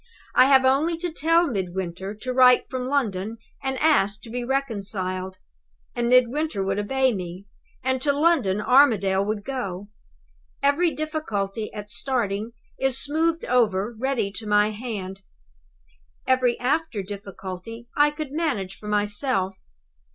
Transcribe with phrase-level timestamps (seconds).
[0.33, 5.37] I have only to tell Midwinter to write from London, and ask to be reconciled;
[5.95, 7.45] and Midwinter would obey me
[7.83, 9.89] and to London Armadale would go.
[10.63, 15.21] Every difficulty, at starting, is smoothed over ready to my hand.
[16.25, 19.55] Every after difficulty I could manage for myself.